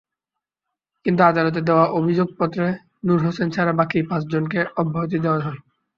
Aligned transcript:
কিন্তু 1.05 1.21
আদালতে 1.23 1.61
দেওয়া 1.67 1.85
অভিযোগপত্রে 1.99 2.65
নূর 3.05 3.19
হোসেন 3.25 3.47
ছাড়া 3.49 3.73
বাকি 3.79 3.99
পাঁচজনকে 4.09 4.59
অব্যাহতি 4.77 5.17
দেওয়া 5.19 5.39
হয়। 5.39 5.59